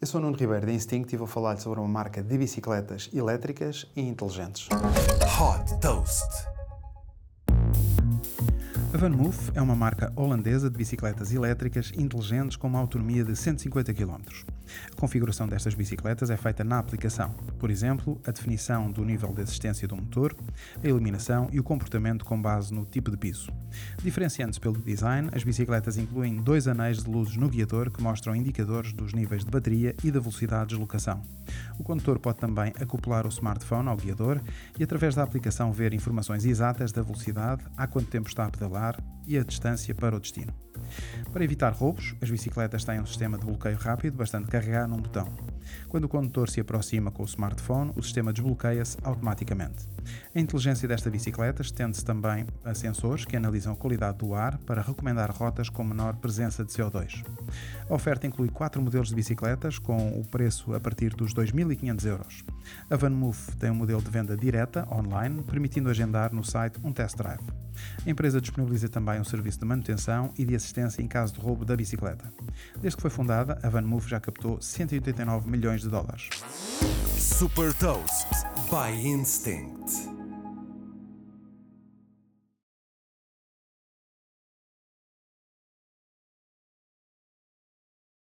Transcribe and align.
Eu 0.00 0.06
sou 0.06 0.20
o 0.20 0.22
Nuno 0.22 0.36
Ribeiro 0.36 0.64
da 0.64 0.72
Instinct 0.72 1.12
e 1.12 1.18
vou 1.18 1.26
falar-lhe 1.26 1.60
sobre 1.60 1.80
uma 1.80 1.88
marca 1.88 2.22
de 2.22 2.38
bicicletas 2.38 3.10
elétricas 3.12 3.84
e 3.96 4.00
inteligentes. 4.00 4.68
Hot 4.70 5.80
Toast. 5.80 6.22
A 8.94 8.96
VanMoof 8.96 9.50
é 9.56 9.60
uma 9.60 9.74
marca 9.74 10.12
holandesa 10.14 10.70
de 10.70 10.78
bicicletas 10.78 11.32
elétricas 11.32 11.90
inteligentes 11.96 12.56
com 12.56 12.68
uma 12.68 12.78
autonomia 12.78 13.24
de 13.24 13.34
150 13.34 13.92
km. 13.92 14.20
A 14.92 15.00
configuração 15.00 15.46
destas 15.46 15.74
bicicletas 15.74 16.30
é 16.30 16.36
feita 16.36 16.64
na 16.64 16.78
aplicação, 16.78 17.30
por 17.58 17.70
exemplo, 17.70 18.20
a 18.26 18.30
definição 18.30 18.90
do 18.90 19.04
nível 19.04 19.32
de 19.32 19.42
assistência 19.42 19.86
do 19.86 19.96
motor, 19.96 20.36
a 20.82 20.86
iluminação 20.86 21.48
e 21.52 21.58
o 21.58 21.62
comportamento 21.62 22.24
com 22.24 22.40
base 22.40 22.72
no 22.72 22.84
tipo 22.84 23.10
de 23.10 23.16
piso. 23.16 23.52
Diferenciando-se 24.02 24.60
pelo 24.60 24.78
design, 24.78 25.28
as 25.32 25.44
bicicletas 25.44 25.96
incluem 25.96 26.36
dois 26.36 26.66
anéis 26.66 27.02
de 27.04 27.10
luzes 27.10 27.36
no 27.36 27.48
guiador 27.48 27.90
que 27.90 28.02
mostram 28.02 28.34
indicadores 28.34 28.92
dos 28.92 29.12
níveis 29.12 29.44
de 29.44 29.50
bateria 29.50 29.94
e 30.02 30.10
da 30.10 30.20
velocidade 30.20 30.68
de 30.68 30.74
deslocação. 30.74 31.22
O 31.78 31.82
condutor 31.82 32.18
pode 32.18 32.38
também 32.38 32.72
acoplar 32.80 33.26
o 33.26 33.28
smartphone 33.28 33.88
ao 33.88 33.96
guiador 33.96 34.40
e, 34.78 34.84
através 34.84 35.14
da 35.14 35.22
aplicação, 35.22 35.72
ver 35.72 35.94
informações 35.94 36.44
exatas 36.44 36.92
da 36.92 37.02
velocidade, 37.02 37.62
há 37.76 37.86
quanto 37.86 38.08
tempo 38.08 38.28
está 38.28 38.46
a 38.46 38.50
pedalar 38.50 38.98
e 39.26 39.38
a 39.38 39.44
distância 39.44 39.94
para 39.94 40.16
o 40.16 40.20
destino. 40.20 40.67
Para 41.32 41.44
evitar 41.44 41.72
roubos, 41.72 42.14
as 42.20 42.30
bicicletas 42.30 42.84
têm 42.84 43.00
um 43.00 43.06
sistema 43.06 43.38
de 43.38 43.44
bloqueio 43.44 43.76
rápido, 43.76 44.16
bastante 44.16 44.48
carregar 44.48 44.86
num 44.88 44.98
botão. 44.98 45.28
Quando 45.88 46.04
o 46.04 46.08
condutor 46.08 46.48
se 46.48 46.60
aproxima 46.60 47.10
com 47.10 47.22
o 47.22 47.26
smartphone, 47.26 47.92
o 47.96 48.02
sistema 48.02 48.32
desbloqueia-se 48.32 48.96
automaticamente. 49.02 49.88
A 50.34 50.40
inteligência 50.40 50.88
desta 50.88 51.10
bicicleta 51.10 51.62
estende-se 51.62 52.04
também 52.04 52.46
a 52.64 52.74
sensores 52.74 53.24
que 53.24 53.36
analisam 53.36 53.72
a 53.72 53.76
qualidade 53.76 54.18
do 54.18 54.34
ar 54.34 54.58
para 54.58 54.82
recomendar 54.82 55.30
rotas 55.30 55.68
com 55.68 55.84
menor 55.84 56.16
presença 56.16 56.64
de 56.64 56.72
CO2. 56.72 57.24
A 57.88 57.94
oferta 57.94 58.26
inclui 58.26 58.48
quatro 58.48 58.80
modelos 58.80 59.08
de 59.08 59.14
bicicletas 59.14 59.78
com 59.78 60.18
o 60.18 60.24
preço 60.24 60.74
a 60.74 60.80
partir 60.80 61.14
dos 61.14 61.34
2.500 61.34 62.06
euros. 62.06 62.44
A 62.90 62.96
VanMoof 62.96 63.56
tem 63.56 63.70
um 63.70 63.74
modelo 63.74 64.02
de 64.02 64.10
venda 64.10 64.36
direta, 64.36 64.86
online, 64.90 65.42
permitindo 65.42 65.90
agendar 65.90 66.32
no 66.32 66.44
site 66.44 66.78
um 66.82 66.92
test 66.92 67.16
drive. 67.16 67.44
A 68.04 68.10
empresa 68.10 68.40
disponibiliza 68.40 68.88
também 68.88 69.20
um 69.20 69.24
serviço 69.24 69.60
de 69.60 69.64
manutenção 69.64 70.32
e 70.36 70.44
de 70.44 70.54
assistência 70.54 70.77
em 70.98 71.06
caso 71.06 71.34
de 71.34 71.40
roubo 71.40 71.64
da 71.64 71.76
bicicleta. 71.76 72.32
Desde 72.80 72.96
que 72.96 73.02
foi 73.02 73.10
fundada, 73.10 73.58
a 73.62 73.68
VanMoof 73.68 74.08
já 74.08 74.20
captou 74.20 74.60
189 74.60 75.50
milhões 75.50 75.82
de 75.82 75.88
dólares. 75.88 76.28
Super 77.16 77.72
Toast 77.74 78.28
by 78.70 79.06
Instinct. 79.06 80.07